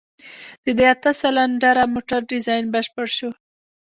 د 0.65 0.67
دې 0.77 0.85
اته 0.93 1.11
سلنډره 1.21 1.83
موټر 1.93 2.19
ډيزاين 2.31 2.65
بشپړ 2.73 3.07
شو. 3.17 3.29